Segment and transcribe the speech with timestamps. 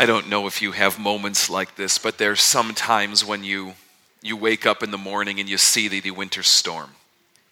[0.00, 3.74] I don't know if you have moments like this, but there's some times when you
[4.22, 6.92] you wake up in the morning and you see the, the winter storm,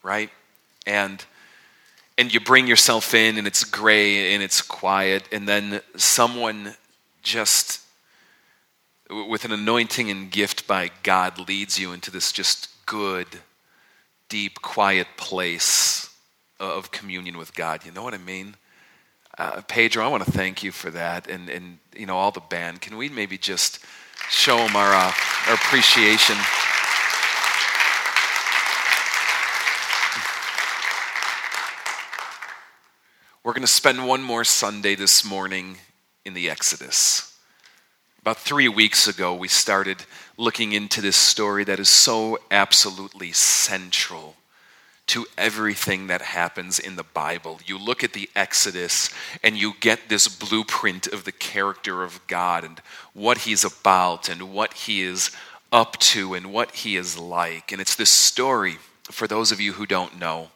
[0.02, 0.30] right?
[0.86, 1.22] And
[2.16, 6.74] and you bring yourself in and it's gray and it's quiet and then someone
[7.22, 7.82] just
[9.10, 13.26] with an anointing and gift by God leads you into this just good
[14.30, 16.08] deep quiet place
[16.58, 17.84] of communion with God.
[17.84, 18.54] You know what I mean?
[19.38, 22.40] Uh, Pedro, I want to thank you for that, and and you know all the
[22.40, 22.80] band.
[22.80, 23.78] Can we maybe just
[24.28, 25.12] show them our uh,
[25.46, 26.36] our appreciation?
[33.44, 35.78] We're going to spend one more Sunday this morning
[36.24, 37.38] in the Exodus.
[38.20, 39.98] About three weeks ago, we started
[40.36, 44.34] looking into this story that is so absolutely central
[45.08, 47.60] to everything that happens in the Bible.
[47.66, 49.10] You look at the Exodus
[49.42, 52.80] and you get this blueprint of the character of God and
[53.14, 55.30] what He's about and what He is
[55.72, 57.72] up to and what He is like.
[57.72, 58.76] And it's this story,
[59.10, 60.48] for those of you who don't know,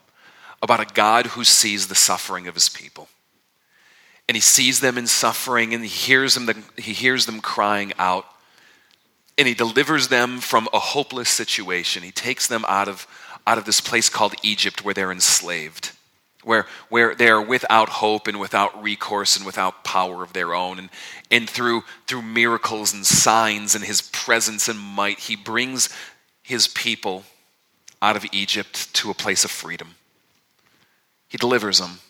[0.62, 3.08] about a God who sees the suffering of his people.
[4.28, 8.24] And he sees them in suffering and he hears them, he hears them crying out.
[9.36, 12.02] And he delivers them from a hopeless situation.
[12.02, 13.06] He takes them out of,
[13.46, 15.92] out of this place called Egypt where they're enslaved,
[16.44, 20.78] where, where they are without hope and without recourse and without power of their own.
[20.78, 20.90] And,
[21.30, 25.88] and through, through miracles and signs and his presence and might, he brings
[26.42, 27.24] his people
[28.00, 29.94] out of Egypt to a place of freedom.
[31.28, 32.00] He delivers them.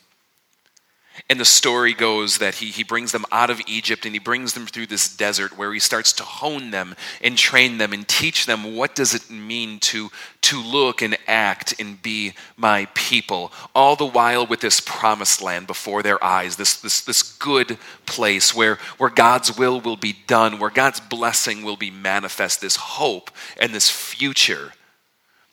[1.30, 4.52] And the story goes that he, he brings them out of Egypt and he brings
[4.52, 8.44] them through this desert where he starts to hone them and train them and teach
[8.44, 10.10] them what does it mean to,
[10.42, 13.52] to look and act and be my people.
[13.74, 18.54] All the while with this promised land before their eyes, this, this, this good place
[18.54, 23.30] where, where God's will will be done, where God's blessing will be manifest, this hope
[23.58, 24.72] and this future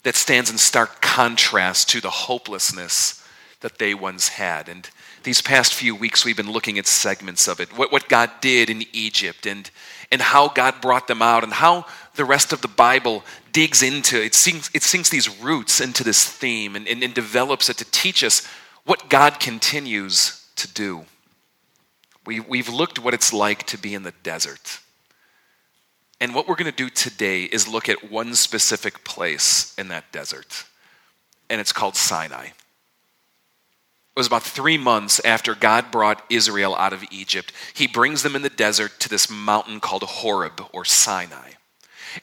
[0.03, 3.18] that stands in stark contrast to the hopelessness
[3.61, 4.69] that they once had.
[4.69, 4.89] And
[5.23, 8.69] these past few weeks, we've been looking at segments of it what, what God did
[8.69, 9.69] in Egypt and,
[10.11, 14.21] and how God brought them out and how the rest of the Bible digs into
[14.21, 17.85] it, sinks, it sinks these roots into this theme and, and, and develops it to
[17.91, 18.47] teach us
[18.85, 21.05] what God continues to do.
[22.25, 24.79] We, we've looked what it's like to be in the desert.
[26.21, 30.11] And what we're going to do today is look at one specific place in that
[30.11, 30.65] desert,
[31.49, 32.49] and it's called Sinai
[34.15, 37.53] was about three months after God brought Israel out of Egypt.
[37.73, 41.51] He brings them in the desert to this mountain called Horeb or Sinai.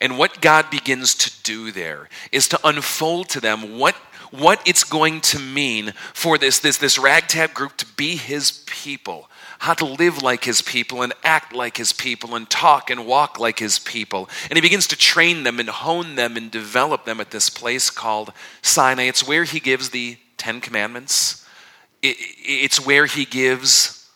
[0.00, 3.94] And what God begins to do there is to unfold to them what,
[4.30, 9.30] what it's going to mean for this, this, this ragtag group to be his people,
[9.60, 13.38] how to live like his people and act like his people and talk and walk
[13.38, 14.28] like his people.
[14.50, 17.90] And he begins to train them and hone them and develop them at this place
[17.90, 19.04] called Sinai.
[19.04, 21.45] It's where he gives the Ten Commandments
[22.10, 24.08] it, it's where he gives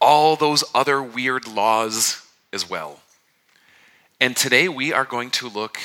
[0.00, 3.00] all those other weird laws as well.
[4.20, 5.78] And today we are going to look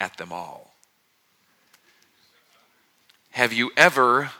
[0.00, 0.72] at them all.
[3.30, 4.30] Have you ever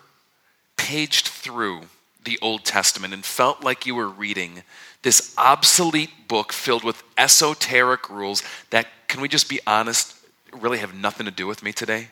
[0.77, 1.83] paged through
[2.25, 4.63] the Old Testament and felt like you were reading
[5.03, 10.15] this obsolete book filled with esoteric rules that, can we just be honest,
[10.53, 12.09] really have nothing to do with me today?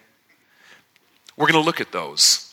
[1.36, 2.51] We're going to look at those.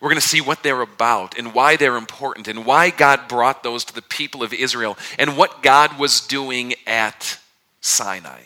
[0.00, 3.62] We're going to see what they're about and why they're important and why God brought
[3.62, 7.38] those to the people of Israel and what God was doing at
[7.80, 8.42] Sinai.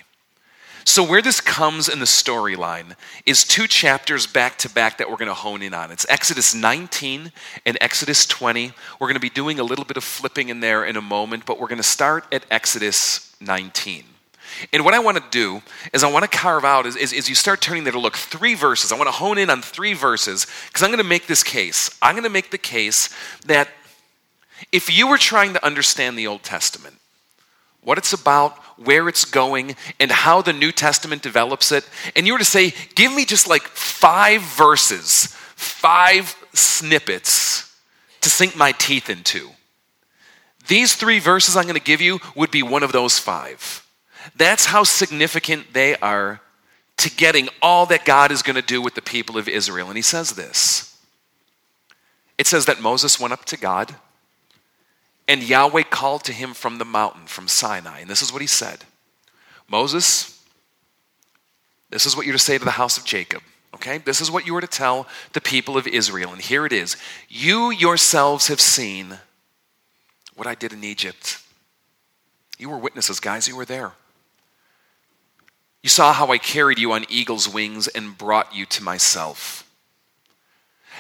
[0.85, 5.17] So, where this comes in the storyline is two chapters back to back that we're
[5.17, 5.93] going to hone in on.
[5.93, 7.31] It's Exodus 19
[7.65, 8.73] and Exodus 20.
[8.99, 11.47] We're going to be doing a little bit of flipping in there in a moment,
[11.47, 14.05] but we're going to start at Exodus 19.
[14.73, 15.63] And what I want to do
[15.93, 18.17] is I want to carve out, as, as, as you start turning there to look,
[18.17, 18.93] three verses.
[18.93, 21.91] I want to hone in on three verses because I'm going to make this case.
[22.01, 23.09] I'm going to make the case
[23.47, 23.69] that
[24.71, 26.97] if you were trying to understand the Old Testament,
[27.83, 32.33] what it's about, where it's going, and how the New Testament develops it, and you
[32.33, 35.27] were to say, give me just like five verses,
[35.57, 37.77] five snippets
[38.21, 39.51] to sink my teeth into.
[40.69, 43.85] These three verses I'm going to give you would be one of those five.
[44.37, 46.41] That's how significant they are
[46.99, 49.89] to getting all that God is going to do with the people of Israel.
[49.89, 50.97] And he says this
[52.39, 53.95] it says that Moses went up to God,
[55.29, 58.01] and Yahweh called to him from the mountain, from Sinai.
[58.01, 58.85] And this is what he said
[59.69, 60.43] Moses,
[61.91, 63.43] this is what you're to say to the house of Jacob.
[63.75, 63.99] Okay?
[63.99, 66.33] This is what you were to tell the people of Israel.
[66.33, 66.97] And here it is
[67.29, 69.19] You yourselves have seen
[70.35, 71.39] what I did in Egypt
[72.59, 73.49] You were witnesses, guys.
[73.49, 73.93] You were there.
[75.83, 79.69] You saw how I carried you on eagle's wings and brought you to myself.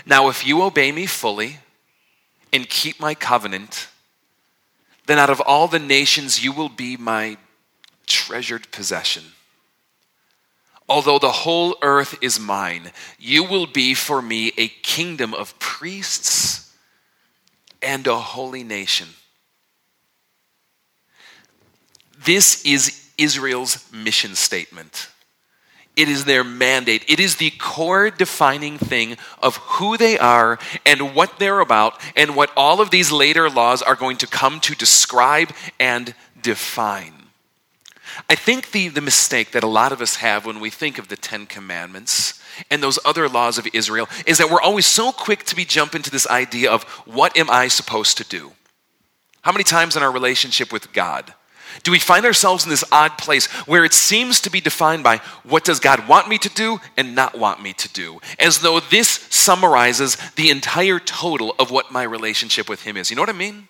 [0.04, 1.58] Now, if you obey me fully
[2.52, 3.88] and keep my covenant,
[5.06, 7.36] then out of all the nations you will be my
[8.06, 9.22] treasured possession.
[10.88, 16.74] Although the whole earth is mine, you will be for me a kingdom of priests
[17.80, 19.08] and a holy nation.
[22.24, 25.08] This is Israel's mission statement.
[25.94, 27.04] It is their mandate.
[27.06, 32.34] It is the core defining thing of who they are and what they're about, and
[32.34, 37.12] what all of these later laws are going to come to describe and define.
[38.28, 41.08] I think the, the mistake that a lot of us have when we think of
[41.08, 45.44] the Ten Commandments and those other laws of Israel is that we're always so quick
[45.44, 48.52] to be jump into this idea of what am I supposed to do?
[49.42, 51.34] How many times in our relationship with God
[51.82, 55.18] do we find ourselves in this odd place where it seems to be defined by
[55.44, 58.20] what does God want me to do and not want me to do?
[58.38, 63.10] As though this summarizes the entire total of what my relationship with Him is.
[63.10, 63.68] You know what I mean?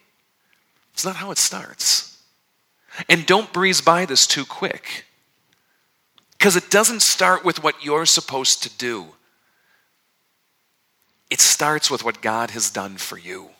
[0.93, 2.19] It's not how it starts.
[3.08, 5.06] And don't breeze by this too quick.
[6.38, 9.06] Because it doesn't start with what you're supposed to do,
[11.31, 13.50] it starts with what God has done for you.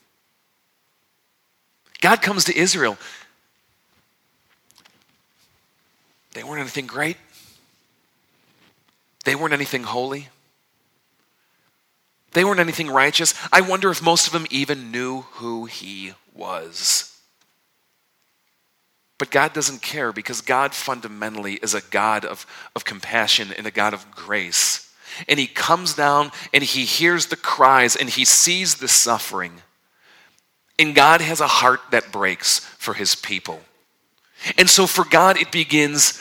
[2.03, 2.99] God comes to Israel
[6.34, 7.17] They weren't anything great.
[9.25, 10.29] They weren't anything holy.
[12.32, 13.34] They weren't anything righteous.
[13.52, 17.08] I wonder if most of them even knew who he was.
[19.19, 23.70] But God doesn't care because God fundamentally is a God of, of compassion and a
[23.70, 24.93] God of grace.
[25.29, 29.62] And he comes down and he hears the cries and he sees the suffering.
[30.79, 33.61] And God has a heart that breaks for his people.
[34.59, 36.21] And so for God, it begins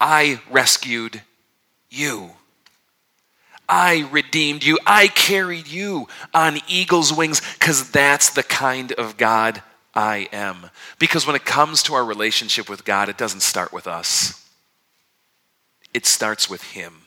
[0.00, 1.20] I rescued
[1.90, 2.30] you.
[3.68, 4.78] I redeemed you.
[4.84, 9.62] I carried you on eagle's wings because that's the kind of God
[9.94, 10.70] I am.
[10.98, 14.44] Because when it comes to our relationship with God, it doesn't start with us,
[15.94, 17.02] it starts with Him.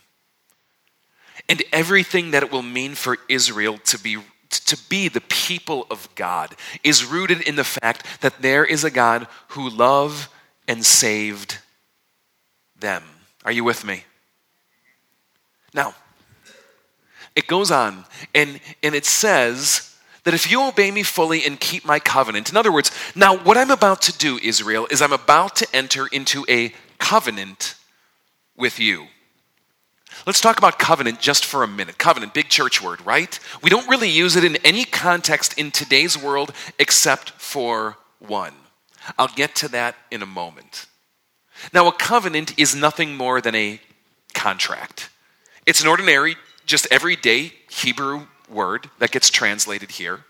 [1.49, 4.17] And everything that it will mean for Israel to be
[4.61, 8.91] to be the people of God is rooted in the fact that there is a
[8.91, 10.29] God who loved
[10.67, 11.59] and saved
[12.79, 13.03] them.
[13.45, 14.03] Are you with me?
[15.73, 15.95] Now,
[17.35, 21.83] it goes on and, and it says that if you obey me fully and keep
[21.83, 25.55] my covenant, in other words, now what I'm about to do, Israel, is I'm about
[25.57, 27.75] to enter into a covenant
[28.55, 29.07] with you.
[30.25, 31.97] Let's talk about covenant just for a minute.
[31.97, 33.39] Covenant, big church word, right?
[33.61, 38.53] We don't really use it in any context in today's world except for one.
[39.17, 40.85] I'll get to that in a moment.
[41.73, 43.79] Now, a covenant is nothing more than a
[44.33, 45.09] contract.
[45.65, 46.35] It's an ordinary,
[46.65, 50.25] just everyday Hebrew word that gets translated here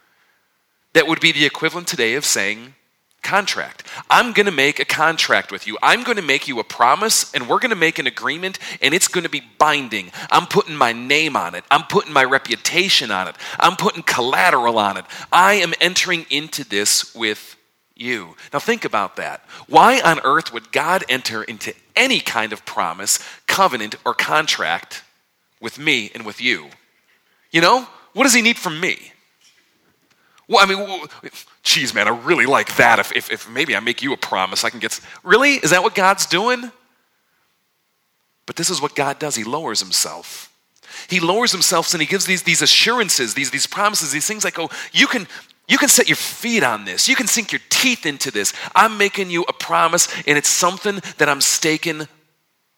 [0.94, 2.76] that would be the equivalent today of saying
[3.24, 3.84] contract.
[4.10, 5.78] I'm going to make a contract with you.
[5.82, 8.94] I'm going to make you a promise, and we're going to make an agreement, and
[8.94, 10.12] it's going to be binding.
[10.30, 11.64] I'm putting my name on it.
[11.72, 13.36] I'm putting my reputation on it.
[13.60, 15.06] I'm putting collateral on it.
[15.32, 17.56] I am entering into this with
[17.96, 18.36] you.
[18.52, 19.46] Now think about that.
[19.68, 25.04] Why on earth would God enter into any kind of promise, covenant, or contract
[25.62, 26.70] with me and with you?
[27.52, 29.13] You know, what does he need from me?
[30.54, 31.32] Well, I mean,
[31.64, 33.00] geez, man, I really like that.
[33.00, 35.00] If, if, if maybe I make you a promise, I can get.
[35.24, 35.56] Really?
[35.56, 36.72] Is that what God's doing?
[38.46, 39.36] But this is what God does.
[39.36, 40.54] He lowers himself.
[41.10, 44.60] He lowers himself and he gives these, these assurances, these, these promises, these things like,
[44.60, 45.28] oh, you can,
[45.68, 47.08] you can set your feet on this.
[47.08, 48.54] You can sink your teeth into this.
[48.76, 52.08] I'm making you a promise, and it's something that I'm staking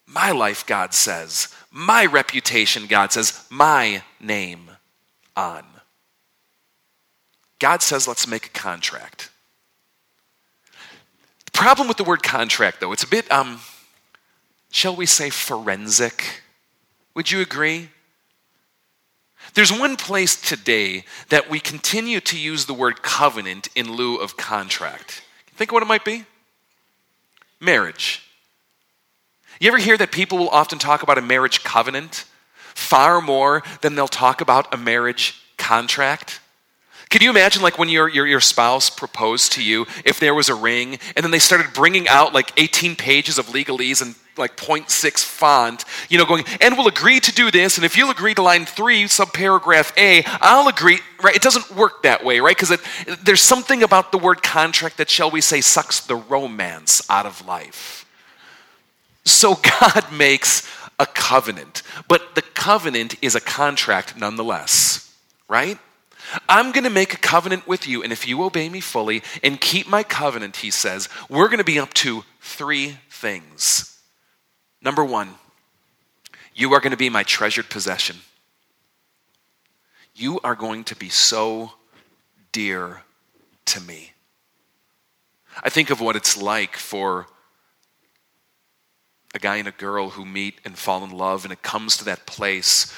[0.08, 4.70] my life, God says, my reputation, God says, my name
[5.36, 5.65] on.
[7.59, 9.29] God says, let's make a contract.
[11.45, 13.59] The problem with the word contract, though, it's a bit, um,
[14.71, 16.41] shall we say, forensic.
[17.15, 17.89] Would you agree?
[19.53, 24.35] There's one place today that we continue to use the word covenant in lieu of
[24.35, 25.24] contract.
[25.55, 26.25] Think of what it might be?
[27.62, 28.21] Marriage.
[29.62, 32.25] You ever hear that people will often talk about a marriage covenant
[32.74, 36.41] far more than they'll talk about a marriage contract?
[37.09, 40.50] Can you imagine, like, when your, your, your spouse proposed to you, if there was
[40.50, 44.57] a ring, and then they started bringing out like 18 pages of legalese and like
[44.57, 48.33] 0.6 font, you know, going, and we'll agree to do this, and if you'll agree
[48.33, 51.35] to line three, subparagraph A, I'll agree, right?
[51.35, 52.55] It doesn't work that way, right?
[52.55, 52.77] Because
[53.24, 57.45] there's something about the word contract that, shall we say, sucks the romance out of
[57.45, 58.05] life.
[59.24, 60.69] So God makes
[61.00, 65.13] a covenant, but the covenant is a contract nonetheless,
[65.47, 65.77] right?
[66.50, 69.60] I'm going to make a covenant with you, and if you obey me fully and
[69.60, 74.00] keep my covenant, he says, we're going to be up to three things.
[74.82, 75.36] Number one,
[76.53, 78.17] you are going to be my treasured possession.
[80.15, 81.74] You are going to be so
[82.51, 83.01] dear
[83.65, 84.13] to me.
[85.63, 87.27] I think of what it's like for
[89.34, 92.05] a guy and a girl who meet and fall in love, and it comes to
[92.05, 92.94] that place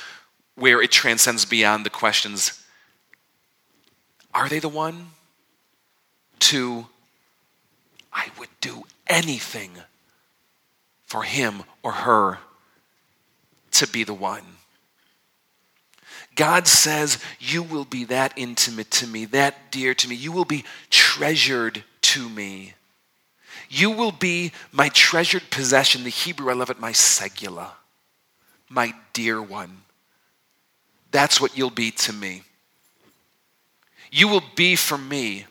[0.55, 2.63] where it transcends beyond the questions
[4.37, 5.07] are they the one?
[6.39, 6.85] To,
[8.13, 9.71] I would do anything
[11.07, 12.37] for him or her
[13.71, 14.43] to be the one.
[16.35, 20.15] God says, You will be that intimate to me, that dear to me.
[20.15, 22.75] You will be treasured to me.
[23.69, 26.03] You will be my treasured possession.
[26.03, 27.71] The Hebrew, I love it, my segula,
[28.69, 29.81] my dear one.
[31.09, 32.43] That's what you'll be to me.
[34.11, 35.45] You will be for me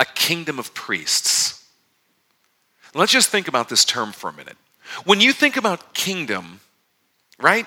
[0.00, 1.64] a kingdom of priests.
[2.94, 4.56] Let's just think about this term for a minute.
[5.04, 6.60] When you think about kingdom,
[7.40, 7.66] right?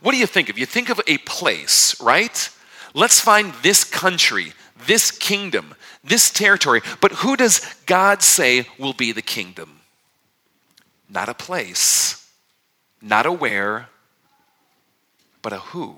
[0.00, 0.58] What do you think of?
[0.58, 2.50] You think of a place, right?
[2.94, 4.52] Let's find this country,
[4.86, 6.80] this kingdom, this territory.
[7.00, 9.80] But who does God say will be the kingdom?
[11.08, 12.28] Not a place,
[13.00, 13.88] not a where,
[15.42, 15.96] but a who.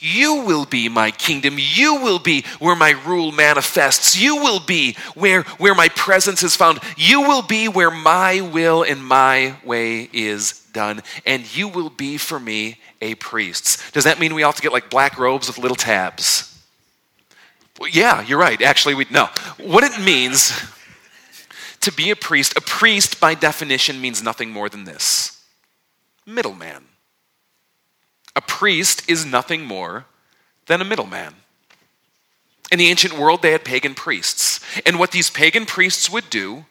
[0.00, 1.56] You will be my kingdom.
[1.58, 4.18] You will be where my rule manifests.
[4.18, 6.80] You will be where, where my presence is found.
[6.96, 11.02] You will be where my will and my way is done.
[11.26, 13.92] And you will be for me a priest.
[13.92, 16.46] Does that mean we all have to get like black robes with little tabs?
[17.78, 18.60] Well, yeah, you're right.
[18.62, 19.26] Actually, we no.
[19.58, 20.52] What it means
[21.80, 25.42] to be a priest, a priest by definition means nothing more than this
[26.26, 26.84] middleman.
[28.40, 30.06] A priest is nothing more
[30.64, 31.34] than a middleman.
[32.72, 34.60] In the ancient world, they had pagan priests.
[34.86, 36.64] And what these pagan priests would do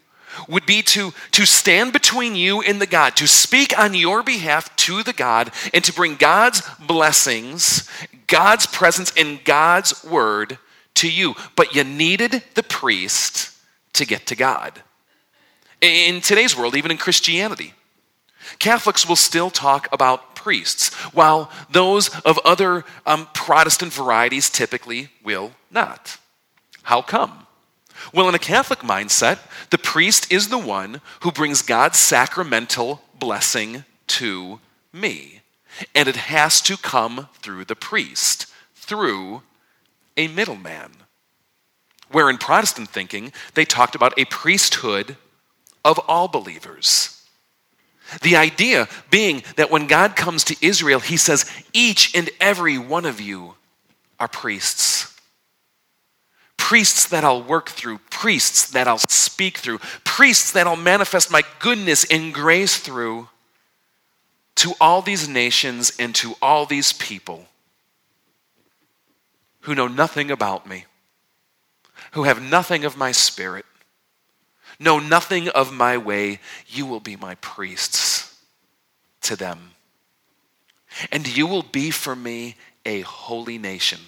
[0.47, 4.75] would be to, to stand between you and the God, to speak on your behalf
[4.77, 7.87] to the God, and to bring God's blessings,
[8.25, 10.57] God's presence, and God's word
[10.95, 11.35] to you.
[11.55, 13.55] But you needed the priest
[13.93, 14.81] to get to God.
[15.81, 17.75] In today's world, even in Christianity,
[18.57, 25.51] Catholics will still talk about priests, while those of other um, Protestant varieties typically will
[25.69, 26.17] not.
[26.81, 27.45] How come?
[28.11, 29.37] Well, in a Catholic mindset,
[29.69, 34.59] the priest is the one who brings God's sacramental blessing to
[34.91, 35.41] me.
[35.93, 39.43] And it has to come through the priest, through
[40.17, 40.93] a middleman.
[42.11, 45.15] Where in Protestant thinking, they talked about a priesthood
[45.85, 47.18] of all believers.
[48.21, 53.05] The idea being that when God comes to Israel, he says, Each and every one
[53.05, 53.55] of you
[54.19, 55.15] are priests.
[56.57, 61.43] Priests that I'll work through, priests that I'll speak through, priests that I'll manifest my
[61.59, 63.29] goodness and grace through
[64.55, 67.45] to all these nations and to all these people
[69.61, 70.85] who know nothing about me,
[72.11, 73.65] who have nothing of my spirit
[74.79, 78.37] know nothing of my way, you will be my priests
[79.21, 79.71] to them.
[81.11, 82.55] And you will be for me
[82.85, 83.99] a holy nation.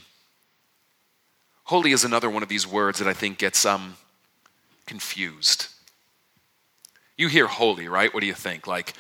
[1.65, 3.95] Holy is another one of these words that I think gets um,
[4.85, 5.67] confused.
[7.17, 8.13] You hear holy, right?
[8.13, 8.65] What do you think?
[8.65, 8.93] Like,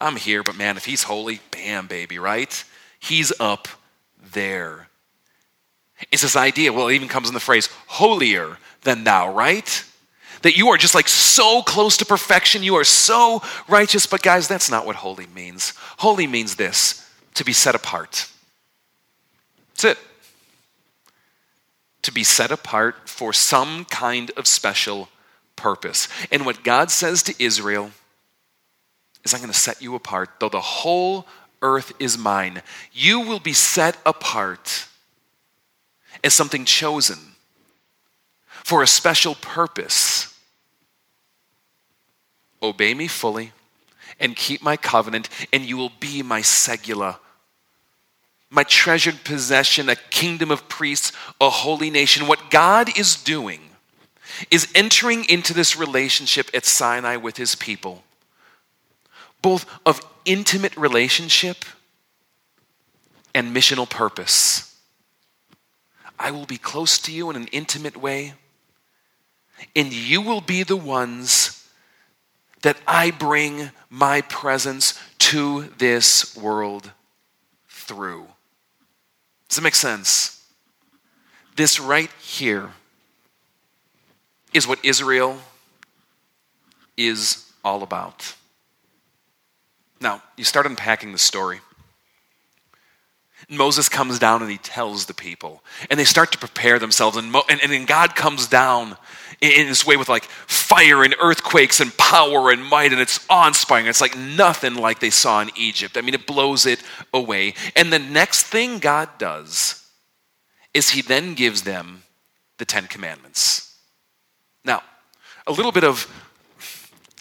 [0.00, 2.62] I'm here, but man, if he's holy, bam, baby, right?
[3.00, 3.68] He's up
[4.32, 4.88] there.
[6.10, 9.84] It's this idea, well, it even comes in the phrase, holier than thou, right?
[10.42, 12.62] That you are just like so close to perfection.
[12.62, 14.06] You are so righteous.
[14.06, 15.72] But, guys, that's not what holy means.
[15.98, 18.28] Holy means this to be set apart.
[19.70, 19.98] That's it.
[22.02, 25.08] To be set apart for some kind of special
[25.56, 26.08] purpose.
[26.30, 27.92] And what God says to Israel
[29.24, 30.30] is, I'm going to set you apart.
[30.40, 31.26] Though the whole
[31.62, 34.86] earth is mine, you will be set apart
[36.24, 37.18] as something chosen
[38.64, 40.31] for a special purpose
[42.62, 43.52] Obey me fully
[44.20, 47.18] and keep my covenant, and you will be my segula,
[48.50, 52.26] my treasured possession, a kingdom of priests, a holy nation.
[52.26, 53.60] What God is doing
[54.50, 58.04] is entering into this relationship at Sinai with his people,
[59.40, 61.64] both of intimate relationship
[63.34, 64.76] and missional purpose.
[66.18, 68.34] I will be close to you in an intimate way,
[69.74, 71.61] and you will be the ones
[72.62, 76.90] that I bring my presence to this world
[77.68, 78.26] through.
[79.48, 80.44] Does it make sense?
[81.56, 82.70] This right here
[84.54, 85.38] is what Israel
[86.96, 88.34] is all about.
[90.00, 91.60] Now, you start unpacking the story.
[93.52, 97.16] Moses comes down and he tells the people, and they start to prepare themselves.
[97.16, 98.96] And, Mo- and, and then God comes down
[99.40, 103.24] in, in this way with like fire and earthquakes and power and might, and it's
[103.28, 103.86] awe inspiring.
[103.86, 105.96] It's like nothing like they saw in Egypt.
[105.96, 106.82] I mean, it blows it
[107.12, 107.54] away.
[107.76, 109.86] And the next thing God does
[110.72, 112.02] is he then gives them
[112.58, 113.76] the Ten Commandments.
[114.64, 114.82] Now,
[115.46, 116.06] a little bit of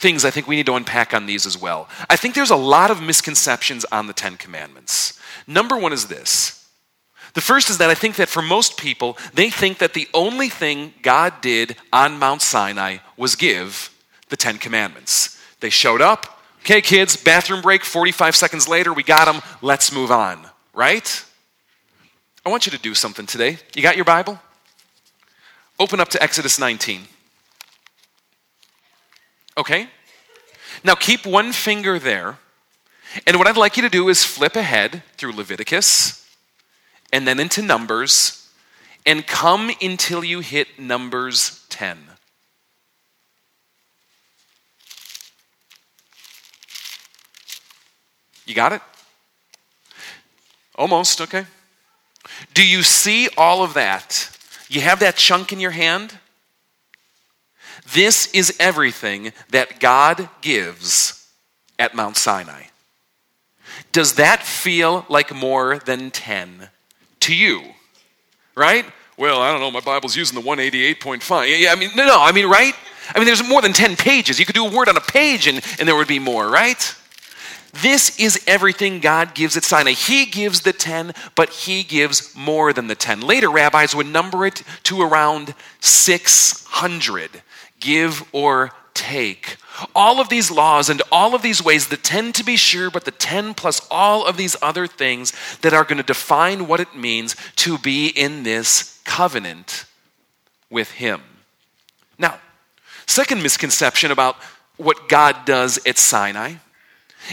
[0.02, 1.88] things I think we need to unpack on these as well.
[2.10, 5.20] I think there's a lot of misconceptions on the Ten Commandments.
[5.48, 6.68] Number one is this.
[7.34, 10.50] The first is that I think that for most people, they think that the only
[10.50, 13.90] thing God did on Mount Sinai was give
[14.30, 15.42] the Ten Commandments.
[15.62, 20.12] They showed up, okay, kids, bathroom break, 45 seconds later, we got them, let's move
[20.12, 21.24] on, right?
[22.46, 23.60] I want you to do something today.
[23.76, 24.40] You got your Bible?
[25.80, 27.02] Open up to Exodus 19.
[29.58, 29.88] Okay?
[30.84, 32.38] Now keep one finger there.
[33.28, 36.26] And what I'd like you to do is flip ahead through Leviticus
[37.12, 38.50] and then into Numbers
[39.06, 41.98] and come until you hit Numbers 10.
[48.46, 48.82] You got it?
[50.76, 51.46] Almost, okay.
[52.54, 54.30] Do you see all of that?
[54.70, 56.18] You have that chunk in your hand?
[57.94, 61.28] This is everything that God gives
[61.78, 62.64] at Mount Sinai.
[63.92, 66.70] Does that feel like more than 10
[67.22, 67.64] to you?
[68.56, 68.86] Right?
[69.18, 71.62] Well, I don't know, my Bible's using the 188.5.
[71.62, 72.74] Yeah, I mean, no, no, I mean, right?
[73.14, 74.40] I mean, there's more than 10 pages.
[74.40, 76.96] You could do a word on a page and, and there would be more, right?
[77.82, 79.92] This is everything God gives at Sinai.
[79.92, 83.22] He gives the 10, but He gives more than the 10.
[83.22, 87.42] Later, rabbis would number it to around 600
[87.82, 89.58] give or take.
[89.96, 93.06] All of these laws and all of these ways, the 10 to be sure, but
[93.06, 96.96] the 10 plus all of these other things that are going to define what it
[96.96, 99.86] means to be in this covenant
[100.70, 101.22] with Him.
[102.18, 102.40] Now,
[103.08, 104.36] second misconception about
[104.78, 106.54] what God does at Sinai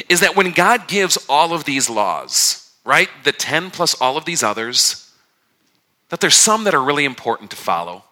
[0.09, 4.25] is that when God gives all of these laws, right, the 10 plus all of
[4.25, 5.13] these others,
[6.09, 8.05] that there's some that are really important to follow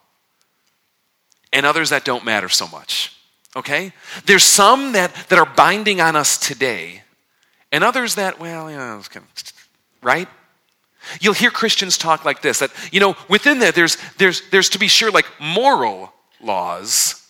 [1.57, 3.17] and others that don't matter so much.
[3.57, 3.93] Okay?
[4.27, 7.03] There's some that, that are binding on us today,
[7.73, 9.53] and others that, well, you know, kind of,
[10.03, 10.29] right?
[11.19, 14.79] You'll hear Christians talk like this that, you know, within that, there's, there's, there's to
[14.79, 17.27] be sure like moral laws,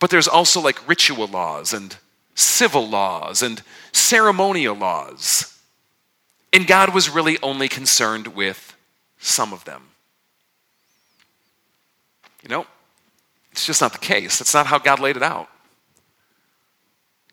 [0.00, 1.94] but there's also like ritual laws and
[2.34, 5.60] civil laws and ceremonial laws.
[6.54, 8.74] And God was really only concerned with
[9.18, 9.82] some of them.
[12.42, 12.66] You know,
[13.58, 14.38] it's just not the case.
[14.38, 15.48] That's not how God laid it out.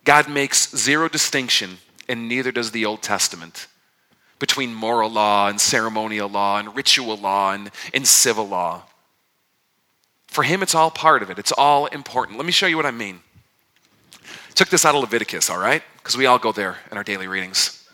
[0.04, 1.78] God makes zero distinction,
[2.10, 3.68] and neither does the Old Testament,
[4.40, 8.84] between moral law and ceremonial law and ritual law and, and civil law.
[10.28, 12.38] For him, it's all part of it, it's all important.
[12.38, 13.20] Let me show you what I mean.
[14.56, 15.84] Took this out of Leviticus, all right?
[15.98, 17.88] Because we all go there in our daily readings.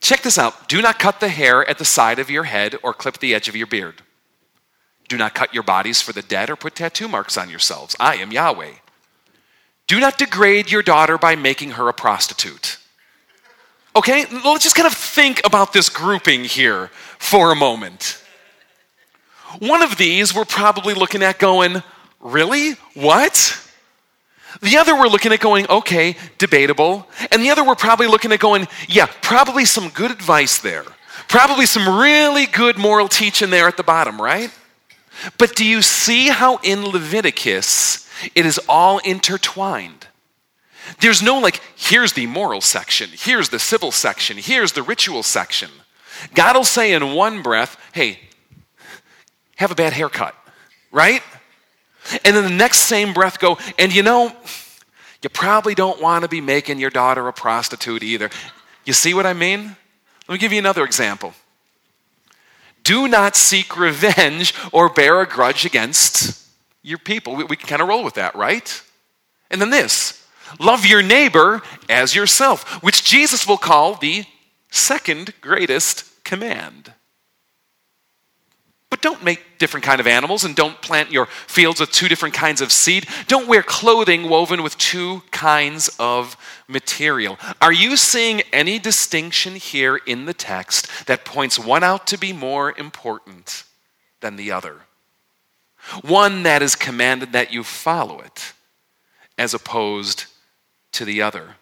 [0.00, 0.68] Check this out.
[0.68, 3.48] Do not cut the hair at the side of your head or clip the edge
[3.48, 4.02] of your beard.
[5.08, 7.94] Do not cut your bodies for the dead or put tattoo marks on yourselves.
[8.00, 8.72] I am Yahweh.
[9.86, 12.78] Do not degrade your daughter by making her a prostitute.
[13.96, 16.88] Okay, let's just kind of think about this grouping here
[17.18, 18.20] for a moment.
[19.60, 21.82] One of these we're probably looking at going,
[22.24, 22.72] Really?
[22.94, 23.60] What?
[24.62, 27.06] The other we're looking at going, okay, debatable.
[27.30, 30.84] And the other we're probably looking at going, yeah, probably some good advice there.
[31.28, 34.50] Probably some really good moral teaching there at the bottom, right?
[35.38, 40.06] But do you see how in Leviticus it is all intertwined?
[41.00, 45.70] There's no like, here's the moral section, here's the civil section, here's the ritual section.
[46.34, 48.18] God will say in one breath, hey,
[49.56, 50.34] have a bad haircut,
[50.92, 51.22] right?
[52.24, 54.32] And then the next same breath go, and you know,
[55.22, 58.28] you probably don't want to be making your daughter a prostitute either.
[58.84, 59.76] You see what I mean?
[60.28, 61.32] Let me give you another example.
[62.84, 66.46] Do not seek revenge or bear a grudge against
[66.82, 67.34] your people.
[67.34, 68.82] We, we can kind of roll with that, right?
[69.50, 70.24] And then this
[70.60, 74.24] love your neighbor as yourself, which Jesus will call the
[74.70, 76.92] second greatest command.
[78.90, 82.34] But don't make different kind of animals and don't plant your fields with two different
[82.34, 83.06] kinds of seed.
[83.28, 86.36] Don't wear clothing woven with two kinds of
[86.68, 87.38] material.
[87.62, 92.34] Are you seeing any distinction here in the text that points one out to be
[92.34, 93.64] more important
[94.20, 94.82] than the other?
[96.02, 98.52] One that is commanded that you follow it
[99.38, 100.26] as opposed
[100.92, 101.56] to the other.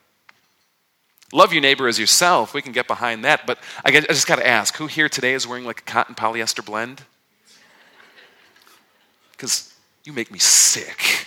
[1.32, 2.52] Love your neighbor as yourself.
[2.52, 3.46] We can get behind that.
[3.46, 6.64] But I just got to ask who here today is wearing like a cotton polyester
[6.64, 7.02] blend?
[9.42, 9.74] Because
[10.04, 11.26] you make me sick.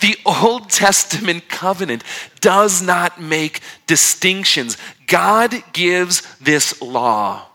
[0.00, 2.04] The Old Testament covenant
[2.42, 4.76] does not make distinctions.
[5.06, 7.46] God gives this law.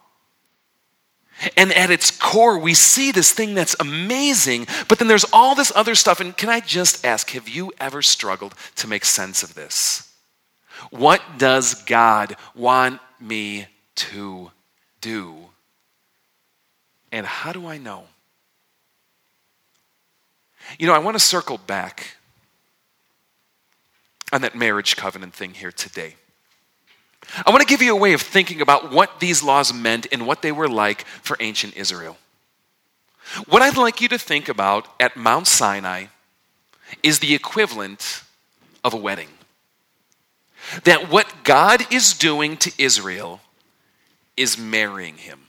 [1.56, 5.72] And at its core, we see this thing that's amazing, but then there's all this
[5.76, 6.20] other stuff.
[6.20, 10.12] And can I just ask, have you ever struggled to make sense of this?
[10.90, 14.50] What does God want me to
[15.00, 15.53] do?
[17.14, 18.06] And how do I know?
[20.80, 22.18] You know, I want to circle back
[24.32, 26.16] on that marriage covenant thing here today.
[27.46, 30.26] I want to give you a way of thinking about what these laws meant and
[30.26, 32.18] what they were like for ancient Israel.
[33.48, 36.06] What I'd like you to think about at Mount Sinai
[37.04, 38.24] is the equivalent
[38.84, 39.30] of a wedding.
[40.86, 43.40] That what God is doing to Israel
[44.36, 45.43] is marrying him.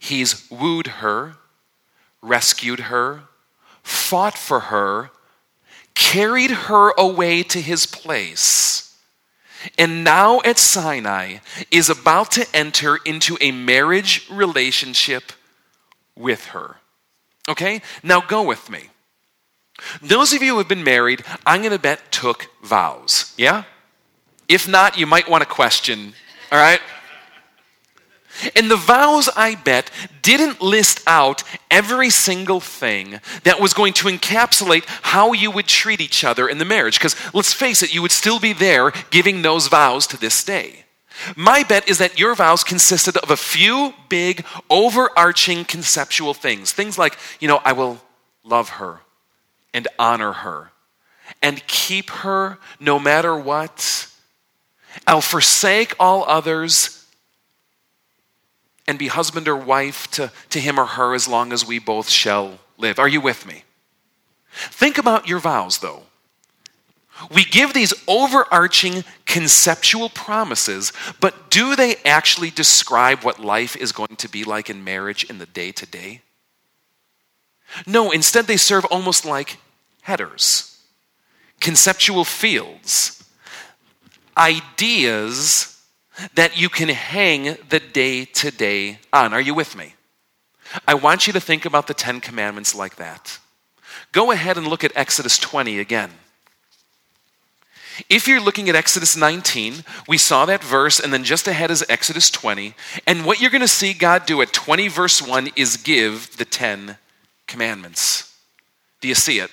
[0.00, 1.36] He's wooed her,
[2.22, 3.24] rescued her,
[3.82, 5.10] fought for her,
[5.94, 8.96] carried her away to his place,
[9.78, 11.36] and now at Sinai
[11.70, 15.32] is about to enter into a marriage relationship
[16.16, 16.76] with her.
[17.46, 17.82] Okay?
[18.02, 18.88] Now go with me.
[20.00, 23.34] Those of you who have been married, I'm going to bet took vows.
[23.36, 23.64] Yeah?
[24.48, 26.14] If not, you might want to question.
[26.50, 26.80] All right?
[28.54, 29.90] And the vows, I bet,
[30.22, 36.00] didn't list out every single thing that was going to encapsulate how you would treat
[36.00, 36.98] each other in the marriage.
[36.98, 40.84] Because let's face it, you would still be there giving those vows to this day.
[41.36, 46.72] My bet is that your vows consisted of a few big, overarching conceptual things.
[46.72, 48.00] Things like, you know, I will
[48.44, 49.00] love her
[49.74, 50.72] and honor her
[51.42, 54.06] and keep her no matter what.
[55.06, 56.99] I'll forsake all others
[58.90, 62.08] and be husband or wife to, to him or her as long as we both
[62.08, 62.98] shall live.
[62.98, 63.62] Are you with me?
[64.52, 66.02] Think about your vows, though.
[67.32, 74.16] We give these overarching conceptual promises, but do they actually describe what life is going
[74.16, 76.22] to be like in marriage in the day to day?
[77.86, 79.58] No, instead, they serve almost like
[80.02, 80.82] headers,
[81.60, 83.22] conceptual fields,
[84.36, 85.79] ideas
[86.34, 89.32] that you can hang the day to day on.
[89.32, 89.94] Are you with me?
[90.86, 93.38] I want you to think about the Ten Commandments like that.
[94.12, 96.10] Go ahead and look at Exodus 20 again.
[98.08, 101.84] If you're looking at Exodus 19, we saw that verse, and then just ahead is
[101.88, 102.74] Exodus 20.
[103.06, 106.44] And what you're going to see God do at 20, verse 1 is give the
[106.44, 106.96] Ten
[107.46, 108.34] Commandments.
[109.00, 109.50] Do you see it?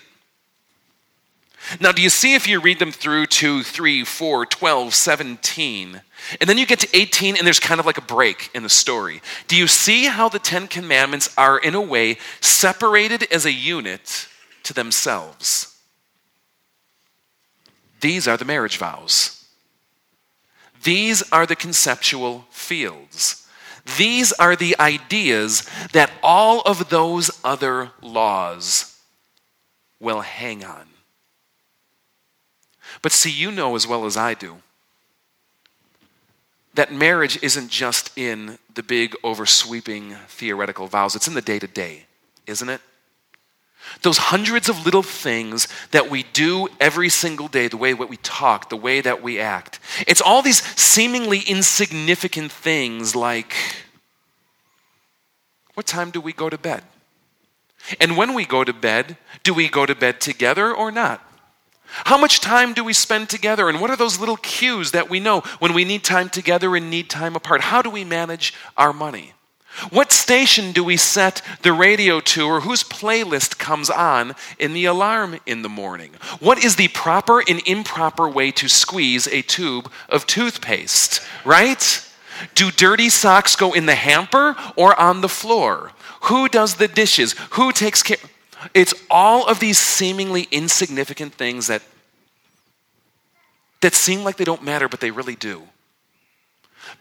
[1.79, 6.01] Now, do you see if you read them through to 3, 4, 12, 17,
[6.39, 8.69] and then you get to 18 and there's kind of like a break in the
[8.69, 9.21] story?
[9.47, 14.27] Do you see how the Ten Commandments are, in a way, separated as a unit
[14.63, 15.77] to themselves?
[17.99, 19.45] These are the marriage vows.
[20.83, 23.47] These are the conceptual fields.
[23.97, 28.99] These are the ideas that all of those other laws
[29.99, 30.87] will hang on.
[33.01, 34.57] But see, you know as well as I do
[36.77, 41.65] that marriage isn't just in the big, oversweeping theoretical vows, it's in the day to
[41.65, 42.05] day,
[42.45, 42.81] isn't it?
[44.03, 48.17] Those hundreds of little things that we do every single day, the way that we
[48.17, 49.79] talk, the way that we act.
[50.05, 53.55] It's all these seemingly insignificant things like
[55.73, 56.83] what time do we go to bed?
[57.99, 61.26] And when we go to bed, do we go to bed together or not?
[61.87, 63.69] How much time do we spend together?
[63.69, 66.89] And what are those little cues that we know when we need time together and
[66.89, 67.61] need time apart?
[67.61, 69.33] How do we manage our money?
[69.91, 74.85] What station do we set the radio to, or whose playlist comes on in the
[74.85, 76.11] alarm in the morning?
[76.39, 82.03] What is the proper and improper way to squeeze a tube of toothpaste, right?
[82.55, 85.91] Do dirty socks go in the hamper or on the floor?
[86.21, 87.35] Who does the dishes?
[87.51, 88.17] Who takes care?
[88.73, 91.81] It's all of these seemingly insignificant things that,
[93.81, 95.63] that seem like they don't matter, but they really do.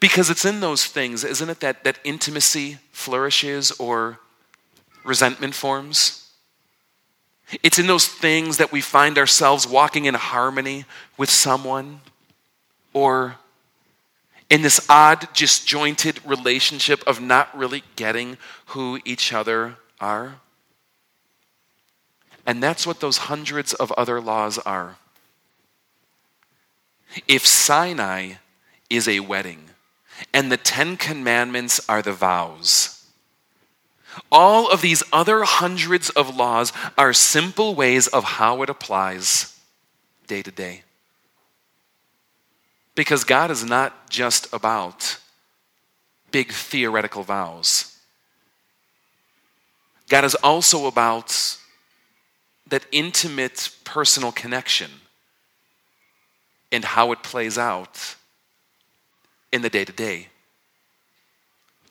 [0.00, 4.18] Because it's in those things, isn't it, that, that intimacy flourishes or
[5.04, 6.30] resentment forms?
[7.62, 10.84] It's in those things that we find ourselves walking in harmony
[11.16, 12.00] with someone
[12.92, 13.36] or
[14.50, 20.36] in this odd, disjointed relationship of not really getting who each other are.
[22.46, 24.96] And that's what those hundreds of other laws are.
[27.26, 28.34] If Sinai
[28.88, 29.70] is a wedding
[30.32, 33.04] and the Ten Commandments are the vows,
[34.30, 39.58] all of these other hundreds of laws are simple ways of how it applies
[40.26, 40.82] day to day.
[42.94, 45.18] Because God is not just about
[46.30, 47.98] big theoretical vows.
[50.08, 51.58] God is also about
[52.68, 54.90] that intimate personal connection
[56.72, 58.16] and how it plays out
[59.52, 60.28] in the day to day.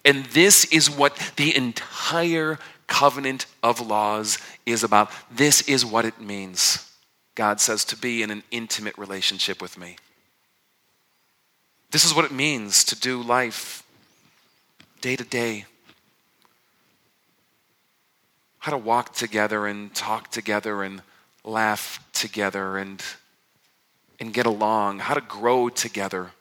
[0.03, 5.11] And this is what the entire covenant of laws is about.
[5.31, 6.91] This is what it means,
[7.33, 9.97] God says, to be in an intimate relationship with me.
[11.91, 13.83] This is what it means to do life
[15.01, 15.65] day to day.
[18.65, 21.03] How to walk together and talk together and
[21.43, 22.99] laugh together and,
[24.19, 24.97] and get along.
[24.97, 26.31] How to grow together.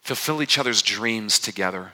[0.00, 1.92] Fulfill each other's dreams together.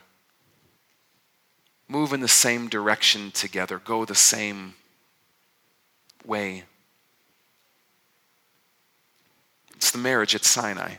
[1.87, 3.79] Move in the same direction together.
[3.79, 4.73] Go the same
[6.25, 6.63] way.
[9.77, 10.95] It's the marriage at Sinai.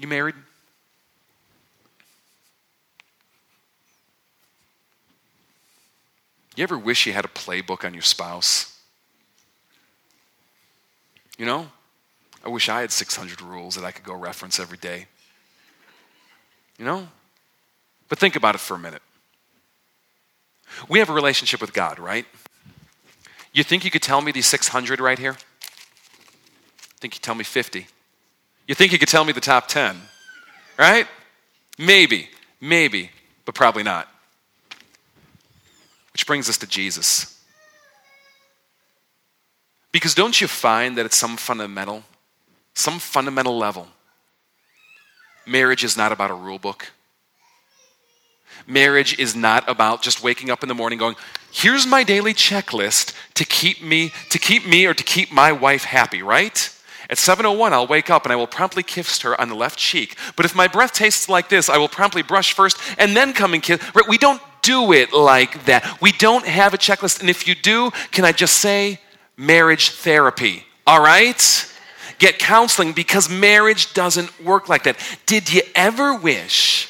[0.00, 0.34] You married?
[6.56, 8.78] You ever wish you had a playbook on your spouse?
[11.38, 11.68] You know,
[12.44, 15.06] I wish I had 600 rules that I could go reference every day.
[16.78, 17.08] You know?
[18.08, 19.02] But think about it for a minute.
[20.88, 22.26] We have a relationship with God, right?
[23.52, 25.36] You think you could tell me these 600 right here?
[27.02, 27.84] think you tell me 50.
[28.68, 30.00] You think you could tell me the top 10,
[30.78, 31.08] right?
[31.76, 33.10] Maybe, maybe,
[33.44, 34.08] but probably not.
[36.12, 37.38] Which brings us to Jesus.
[39.92, 42.02] Because don't you find that at some fundamental,
[42.74, 43.88] some fundamental level,
[45.46, 46.90] marriage is not about a rule book?
[48.66, 51.16] Marriage is not about just waking up in the morning going,
[51.50, 55.84] here's my daily checklist to keep me, to keep me or to keep my wife
[55.84, 56.70] happy, right?
[57.10, 60.16] At 7:01 I'll wake up and I will promptly kiss her on the left cheek.
[60.36, 63.52] But if my breath tastes like this, I will promptly brush first and then come
[63.52, 63.80] and kiss.
[63.94, 64.08] Right?
[64.08, 66.00] We don't do it like that.
[66.00, 67.20] We don't have a checklist.
[67.20, 69.00] And if you do, can I just say
[69.36, 70.64] marriage therapy?
[70.86, 71.68] All right?
[72.18, 74.96] Get counseling because marriage doesn't work like that.
[75.26, 76.88] Did you ever wish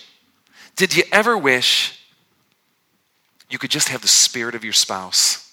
[0.75, 2.01] did you ever wish
[3.51, 5.53] you could just have the spirit of your spouse?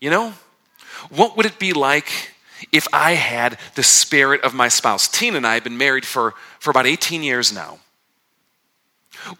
[0.00, 0.34] You know?
[1.08, 2.10] What would it be like
[2.72, 5.08] if I had the spirit of my spouse.
[5.08, 7.78] Tina and I have been married for, for about 18 years now.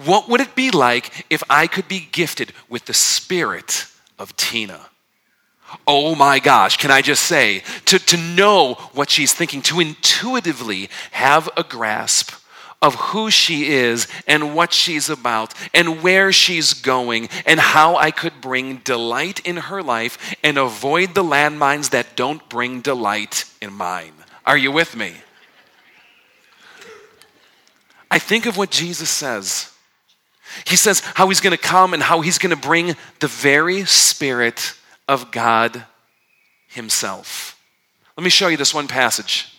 [0.05, 3.87] What would it be like if I could be gifted with the spirit
[4.19, 4.81] of Tina?
[5.87, 10.91] Oh my gosh, can I just say, to, to know what she's thinking, to intuitively
[11.13, 12.33] have a grasp
[12.83, 18.11] of who she is and what she's about and where she's going and how I
[18.11, 23.73] could bring delight in her life and avoid the landmines that don't bring delight in
[23.73, 24.15] mine.
[24.47, 25.15] Are you with me?
[28.11, 29.71] I think of what Jesus says.
[30.67, 33.85] He says how he's going to come and how he's going to bring the very
[33.85, 34.75] Spirit
[35.07, 35.85] of God
[36.69, 37.57] Himself.
[38.17, 39.57] Let me show you this one passage.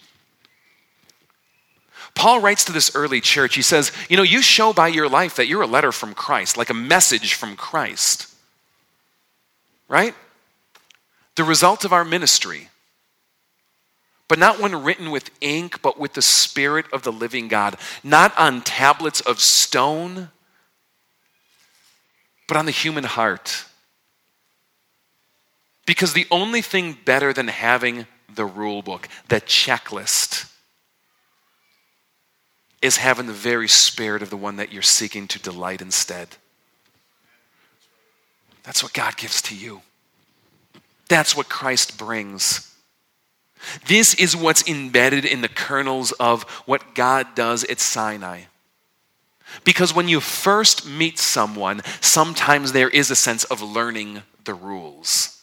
[2.13, 3.55] Paul writes to this early church.
[3.55, 6.57] He says, You know, you show by your life that you're a letter from Christ,
[6.57, 8.27] like a message from Christ.
[9.87, 10.13] Right?
[11.35, 12.69] The result of our ministry.
[14.31, 17.75] But not one written with ink, but with the Spirit of the living God.
[18.01, 20.29] Not on tablets of stone,
[22.47, 23.65] but on the human heart.
[25.85, 30.49] Because the only thing better than having the rule book, the checklist,
[32.81, 36.29] is having the very spirit of the one that you're seeking to delight instead.
[38.63, 39.81] That's what God gives to you.
[41.09, 42.70] That's what Christ brings.
[43.87, 48.43] This is what's embedded in the kernels of what God does at Sinai.
[49.63, 55.41] Because when you first meet someone, sometimes there is a sense of learning the rules.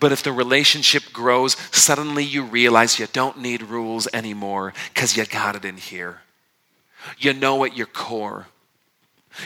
[0.00, 5.24] But if the relationship grows, suddenly you realize you don't need rules anymore because you
[5.26, 6.22] got it in here.
[7.18, 8.46] You know at your core.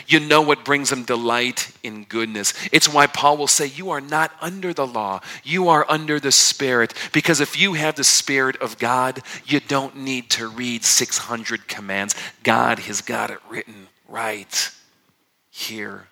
[0.06, 2.54] You know what brings them delight in goodness.
[2.72, 6.32] It's why Paul will say, You are not under the law, you are under the
[6.32, 6.94] Spirit.
[7.12, 12.14] Because if you have the Spirit of God, you don't need to read 600 commands.
[12.42, 14.70] God has got it written right
[15.50, 16.06] here.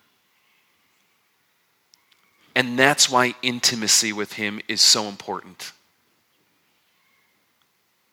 [2.55, 5.71] And that's why intimacy with Him is so important.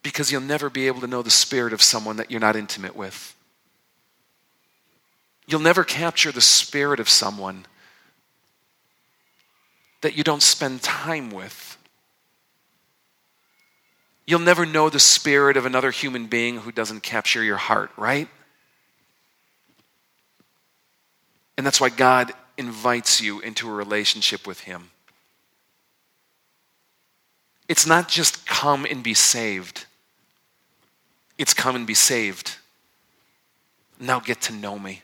[0.03, 2.95] Because you'll never be able to know the spirit of someone that you're not intimate
[2.95, 3.36] with.
[5.47, 7.67] You'll never capture the spirit of someone
[10.01, 11.79] that you don't spend time with.
[14.27, 18.29] You'll never know the spirit of another human being who doesn't capture your heart, right?
[21.57, 24.91] And that's why God invites you into a relationship with Him.
[27.69, 29.87] It's not just come and be saved,
[31.39, 32.57] it's come and be saved.
[33.99, 35.03] Now get to know me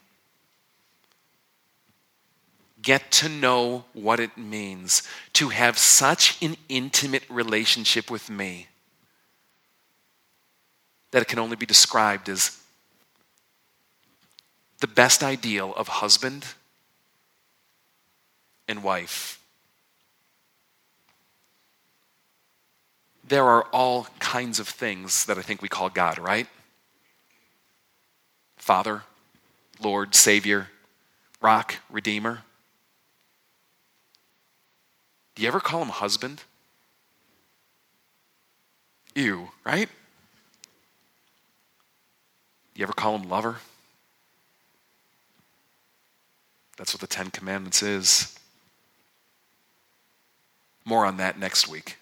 [2.82, 5.02] get to know what it means
[5.34, 8.66] to have such an intimate relationship with me
[11.12, 12.58] that it can only be described as
[14.80, 16.44] the best ideal of husband
[18.66, 19.38] and wife.
[23.28, 26.48] There are all kinds of things that I think we call God, right?
[28.56, 29.02] Father,
[29.80, 30.68] Lord, Savior,
[31.40, 32.42] Rock, Redeemer.
[35.34, 36.42] Do you ever call him husband?
[39.14, 39.88] Ew, right?
[42.74, 43.56] Do you ever call him lover?
[46.76, 48.38] That's what the Ten Commandments is.
[50.84, 51.96] More on that next week.